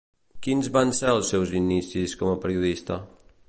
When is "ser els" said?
1.01-1.29